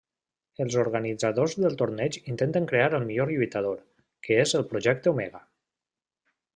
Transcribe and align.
Els 0.63 0.77
organitzadors 0.83 1.53
del 1.65 1.75
torneig 1.83 2.17
intenten 2.33 2.67
crear 2.73 2.89
el 3.01 3.07
millor 3.11 3.31
lluitador, 3.37 3.79
que 4.27 4.43
és 4.47 4.59
el 4.63 4.69
projecte 4.75 5.15
Omega. 5.17 5.45